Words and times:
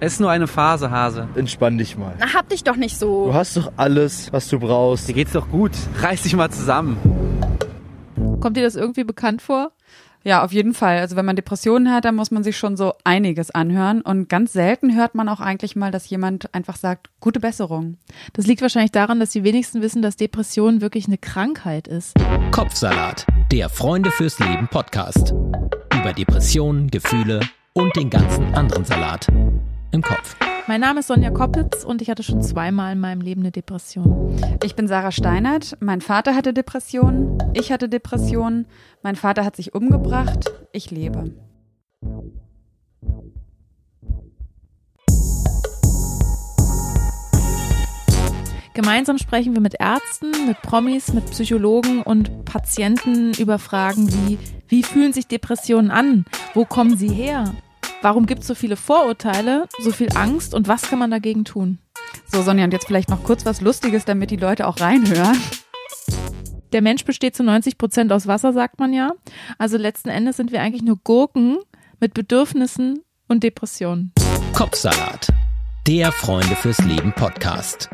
Es 0.00 0.12
ist 0.12 0.20
nur 0.20 0.30
eine 0.30 0.46
Phase, 0.46 0.92
Hase. 0.92 1.26
Entspann 1.34 1.76
dich 1.76 1.98
mal. 1.98 2.14
Na, 2.20 2.32
hab 2.32 2.48
dich 2.48 2.62
doch 2.62 2.76
nicht 2.76 2.96
so. 2.96 3.26
Du 3.26 3.34
hast 3.34 3.56
doch 3.56 3.72
alles, 3.76 4.32
was 4.32 4.46
du 4.48 4.60
brauchst. 4.60 5.08
Dir 5.08 5.12
geht's 5.12 5.32
doch 5.32 5.48
gut. 5.50 5.72
Reiß 6.00 6.22
dich 6.22 6.36
mal 6.36 6.50
zusammen. 6.50 6.96
Kommt 8.40 8.56
dir 8.56 8.62
das 8.62 8.76
irgendwie 8.76 9.02
bekannt 9.02 9.42
vor? 9.42 9.72
Ja, 10.22 10.44
auf 10.44 10.52
jeden 10.52 10.72
Fall. 10.72 10.98
Also 10.98 11.16
wenn 11.16 11.24
man 11.24 11.34
Depressionen 11.34 11.92
hat, 11.92 12.04
dann 12.04 12.14
muss 12.14 12.30
man 12.30 12.44
sich 12.44 12.56
schon 12.56 12.76
so 12.76 12.92
einiges 13.02 13.50
anhören. 13.50 14.00
Und 14.00 14.28
ganz 14.28 14.52
selten 14.52 14.94
hört 14.94 15.16
man 15.16 15.28
auch 15.28 15.40
eigentlich 15.40 15.74
mal, 15.74 15.90
dass 15.90 16.08
jemand 16.08 16.54
einfach 16.54 16.76
sagt, 16.76 17.10
gute 17.18 17.40
Besserung. 17.40 17.96
Das 18.34 18.46
liegt 18.46 18.62
wahrscheinlich 18.62 18.92
daran, 18.92 19.18
dass 19.18 19.30
die 19.30 19.42
wenigsten 19.42 19.82
wissen, 19.82 20.00
dass 20.00 20.14
Depression 20.14 20.80
wirklich 20.80 21.08
eine 21.08 21.18
Krankheit 21.18 21.88
ist. 21.88 22.14
Kopfsalat, 22.52 23.26
der 23.50 23.68
Freunde 23.68 24.12
fürs 24.12 24.38
Leben 24.38 24.68
Podcast. 24.68 25.34
Über 25.92 26.12
Depressionen, 26.12 26.88
Gefühle 26.88 27.40
und 27.72 27.96
den 27.96 28.10
ganzen 28.10 28.54
anderen 28.54 28.84
Salat 28.84 29.26
im 29.92 30.02
Kopf. 30.02 30.36
Mein 30.66 30.82
Name 30.82 31.00
ist 31.00 31.06
Sonja 31.06 31.30
Koppitz 31.30 31.82
und 31.82 32.02
ich 32.02 32.10
hatte 32.10 32.22
schon 32.22 32.42
zweimal 32.42 32.92
in 32.92 33.00
meinem 33.00 33.22
Leben 33.22 33.40
eine 33.40 33.50
Depression. 33.50 34.36
Ich 34.62 34.74
bin 34.74 34.86
Sarah 34.86 35.12
Steinert. 35.12 35.78
Mein 35.80 36.02
Vater 36.02 36.34
hatte 36.34 36.52
Depressionen. 36.52 37.38
Ich 37.54 37.72
hatte 37.72 37.88
Depressionen. 37.88 38.66
Mein 39.02 39.16
Vater 39.16 39.46
hat 39.46 39.56
sich 39.56 39.74
umgebracht. 39.74 40.52
Ich 40.72 40.90
lebe. 40.90 41.32
Gemeinsam 48.74 49.18
sprechen 49.18 49.54
wir 49.54 49.60
mit 49.60 49.74
Ärzten, 49.80 50.30
mit 50.46 50.60
Promis, 50.62 51.12
mit 51.12 51.30
Psychologen 51.30 52.02
und 52.02 52.44
Patienten 52.44 53.32
über 53.32 53.58
Fragen 53.58 54.08
wie, 54.12 54.38
wie 54.68 54.82
fühlen 54.82 55.12
sich 55.12 55.26
Depressionen 55.26 55.90
an? 55.90 56.26
Wo 56.54 56.64
kommen 56.64 56.96
sie 56.96 57.08
her? 57.08 57.54
Warum 58.00 58.26
gibt 58.26 58.42
es 58.42 58.46
so 58.46 58.54
viele 58.54 58.76
Vorurteile, 58.76 59.68
so 59.78 59.90
viel 59.90 60.08
Angst 60.14 60.54
und 60.54 60.68
was 60.68 60.82
kann 60.82 61.00
man 61.00 61.10
dagegen 61.10 61.44
tun? 61.44 61.78
So, 62.26 62.42
Sonja, 62.42 62.64
und 62.64 62.72
jetzt 62.72 62.86
vielleicht 62.86 63.08
noch 63.08 63.24
kurz 63.24 63.44
was 63.44 63.60
Lustiges, 63.60 64.04
damit 64.04 64.30
die 64.30 64.36
Leute 64.36 64.66
auch 64.66 64.80
reinhören. 64.80 65.40
Der 66.72 66.82
Mensch 66.82 67.04
besteht 67.04 67.34
zu 67.34 67.42
90 67.42 67.76
Prozent 67.76 68.12
aus 68.12 68.26
Wasser, 68.26 68.52
sagt 68.52 68.78
man 68.78 68.92
ja. 68.92 69.12
Also 69.58 69.78
letzten 69.78 70.10
Endes 70.10 70.36
sind 70.36 70.52
wir 70.52 70.60
eigentlich 70.60 70.82
nur 70.82 70.98
Gurken 71.02 71.58
mit 71.98 72.14
Bedürfnissen 72.14 73.00
und 73.26 73.42
Depressionen. 73.42 74.12
Kopfsalat, 74.52 75.28
der 75.86 76.12
Freunde 76.12 76.54
fürs 76.54 76.78
Leben 76.84 77.12
Podcast. 77.14 77.90